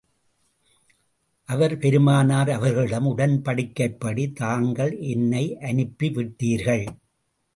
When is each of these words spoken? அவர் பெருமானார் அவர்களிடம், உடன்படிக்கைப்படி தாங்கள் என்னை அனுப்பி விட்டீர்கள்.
அவர் 1.49 1.77
பெருமானார் 1.77 2.49
அவர்களிடம், 2.49 3.17
உடன்படிக்கைப்படி 3.17 4.33
தாங்கள் 4.33 4.97
என்னை 4.97 5.57
அனுப்பி 5.59 6.09
விட்டீர்கள். 6.09 6.85